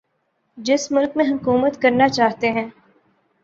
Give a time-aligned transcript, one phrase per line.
[0.57, 2.67] جس ملک میں حکومت کرنا چاہتے ہیں